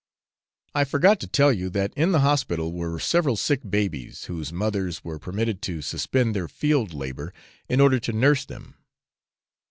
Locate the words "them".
8.43-8.73